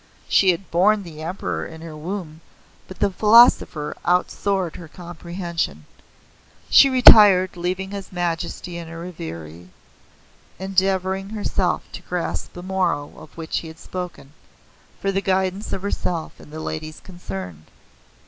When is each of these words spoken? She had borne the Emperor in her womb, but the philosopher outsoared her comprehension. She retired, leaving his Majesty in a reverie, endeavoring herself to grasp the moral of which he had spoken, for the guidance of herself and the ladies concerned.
She 0.27 0.49
had 0.49 0.71
borne 0.71 1.03
the 1.03 1.21
Emperor 1.21 1.63
in 1.63 1.81
her 1.81 1.95
womb, 1.95 2.41
but 2.87 2.97
the 2.97 3.11
philosopher 3.11 3.95
outsoared 4.03 4.75
her 4.77 4.87
comprehension. 4.87 5.85
She 6.71 6.89
retired, 6.89 7.55
leaving 7.55 7.91
his 7.91 8.11
Majesty 8.11 8.77
in 8.79 8.89
a 8.89 8.97
reverie, 8.97 9.69
endeavoring 10.57 11.29
herself 11.29 11.83
to 11.91 12.01
grasp 12.01 12.53
the 12.53 12.63
moral 12.63 13.21
of 13.23 13.37
which 13.37 13.59
he 13.59 13.67
had 13.67 13.77
spoken, 13.77 14.33
for 14.99 15.11
the 15.11 15.21
guidance 15.21 15.71
of 15.71 15.83
herself 15.83 16.39
and 16.39 16.51
the 16.51 16.59
ladies 16.61 16.99
concerned. 16.99 17.67